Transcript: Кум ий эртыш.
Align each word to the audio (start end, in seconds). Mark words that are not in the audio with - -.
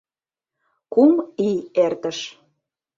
Кум 0.93 1.11
ий 1.47 1.57
эртыш. 1.83 2.17